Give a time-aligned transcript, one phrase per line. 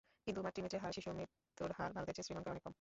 [0.25, 2.69] কিন্তু মাতৃমৃত্যুর হার, শিশু মৃত্যুর হার ভারতের চেয়ে শ্রীলঙ্কায় অনেক কম।